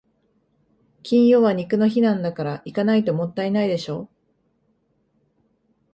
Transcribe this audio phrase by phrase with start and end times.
[1.03, 4.09] 金曜は肉の日なんだから、行かないともったいないでしょ。